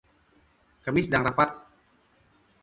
Kami 0.85 0.99
sedang 1.05 1.23
rapat. 1.29 1.49